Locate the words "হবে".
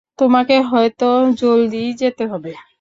2.27-2.51